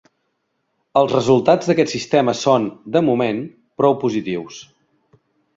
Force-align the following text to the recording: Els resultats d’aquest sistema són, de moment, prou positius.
Els 1.01 1.13
resultats 1.15 1.69
d’aquest 1.71 1.93
sistema 1.95 2.35
són, 2.39 2.67
de 2.97 3.05
moment, 3.11 3.43
prou 3.83 3.99
positius. 4.07 4.59